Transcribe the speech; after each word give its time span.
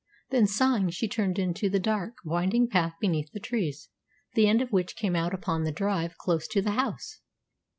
Then, 0.31 0.47
sighing, 0.47 0.89
she 0.89 1.07
turned 1.07 1.37
into 1.37 1.69
the 1.69 1.79
dark, 1.79 2.15
winding 2.25 2.67
path 2.69 2.95
beneath 2.99 3.31
the 3.33 3.39
trees, 3.39 3.89
the 4.33 4.47
end 4.47 4.59
of 4.59 4.71
which 4.71 4.95
came 4.95 5.15
out 5.15 5.31
upon 5.31 5.63
the 5.63 5.71
drive 5.71 6.17
close 6.17 6.47
to 6.47 6.61
the 6.63 6.71
house. 6.71 7.19